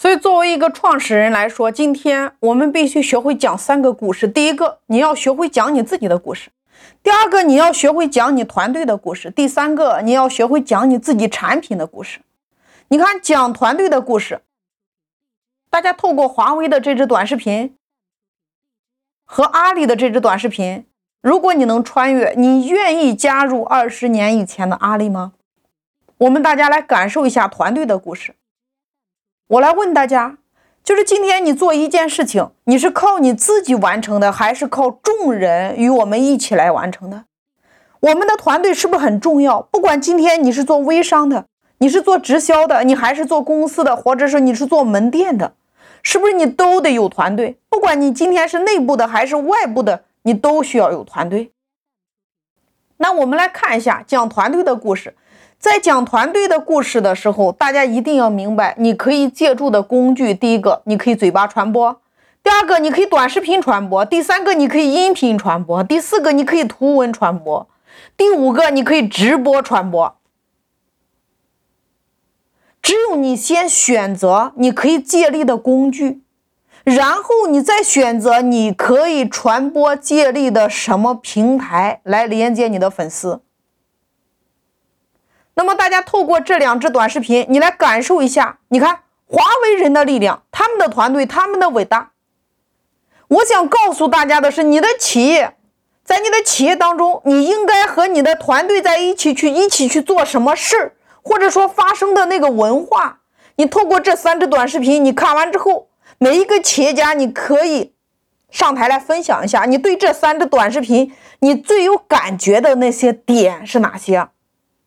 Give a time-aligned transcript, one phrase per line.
[0.00, 4.26] 所以，作为一个创始人来说，今天我们必须学会讲三个故事。
[4.26, 6.48] 第一个，你要学会讲你自己的故事；
[7.02, 12.20] 第二个，你要学会讲你团队的故事；第三个，你要学会讲你自己产品的故事。
[12.88, 14.40] 你看，讲团队的故事，
[15.68, 17.76] 大家透过华为的这支短视频
[19.26, 20.86] 和阿里的这支短视频，
[21.20, 25.34] 如果你能穿越，你愿意加入二十年以前的阿里吗？
[26.16, 28.34] 我们大家来感受一下团队的故事。
[29.50, 30.38] 我来问大家，
[30.84, 37.24] 就是今天你做一件事情，你是靠你自己完成的，还是靠众人与我们一起来完成的？
[37.98, 39.60] 我们的团队是不是很重要？
[39.62, 41.46] 不管今天你是做微商的，
[41.78, 45.54] 你是做直销的，你还是做公司的，或者是你是做门店的，
[46.04, 47.58] 是不是你都得有团队？
[47.68, 51.50] 不管你今天是内部的还是外部的，你都需要有团队。
[52.98, 55.16] 那我们来看一下讲团队的故事。
[55.60, 61.96] 在讲团队的故事的时候，大家一定要明白，你可以借助的工具，第一个，你可以嘴巴传播；
[62.42, 67.66] 第二个，你可以短视频传播；第三个，你可以音频传播；第四个，你可以图文传播；
[68.16, 70.16] 第五个，你可以直播传播。
[72.80, 76.22] 只有你先选择你可以借力的工具，
[76.84, 83.42] 然后你再选择你可以传播借力的什么平台来连接你的粉丝。
[85.60, 88.60] 那么大家透过这两支短视频，你来感受一下。
[88.68, 92.12] 你看华为人的力量，他们的团队，他们的伟大。
[93.28, 95.58] 我想告诉大家的是，你的企业，
[96.02, 103.18] 在你的企业当中，你应该和你的团队在一起去，一起去做什么事儿，或者说发生的那个文化。
[103.56, 107.92] 你透过这三支短视频，你看完之后，每一个企业家，你可以
[108.50, 114.28] 上台来分享一下，你对这三支短视频，你最有感觉的那些点是哪些？